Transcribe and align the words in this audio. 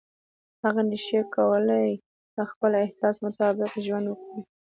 هغه 0.63 0.81
نشي 0.89 1.19
کولای 1.35 1.89
د 2.35 2.37
خپل 2.51 2.71
احساس 2.83 3.15
مطابق 3.25 3.71
ژوند 3.85 4.05
وکړي. 4.07 4.39